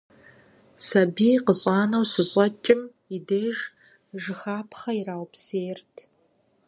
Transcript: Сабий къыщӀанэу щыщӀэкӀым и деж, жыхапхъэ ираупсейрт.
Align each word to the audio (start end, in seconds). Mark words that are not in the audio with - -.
Сабий 0.85 1.37
къыщӀанэу 1.45 2.03
щыщӀэкӀым 2.11 2.81
и 3.15 3.17
деж, 3.27 3.57
жыхапхъэ 4.21 4.91
ираупсейрт. 4.99 5.95